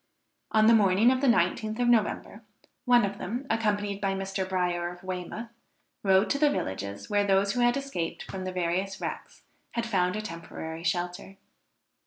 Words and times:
On 0.51 0.65
the 0.65 0.73
morning 0.73 1.11
of 1.11 1.21
the 1.21 1.27
19th 1.27 1.77
of 1.79 1.87
November, 1.87 2.43
one 2.85 3.05
of 3.05 3.19
them, 3.19 3.45
accompanied 3.51 4.01
by 4.01 4.15
Mr. 4.15 4.49
Bryer 4.49 4.91
of 4.91 5.03
Weymouth, 5.03 5.49
rode 6.01 6.27
to 6.31 6.39
the 6.39 6.49
villages 6.49 7.07
where 7.07 7.23
those 7.23 7.53
who 7.53 7.59
had 7.59 7.77
escaped 7.77 8.23
from 8.23 8.43
the 8.43 8.51
various 8.51 8.99
wrecks 8.99 9.43
had 9.73 9.85
found 9.85 10.15
a 10.15 10.21
temporary 10.23 10.83
shelter. 10.83 11.37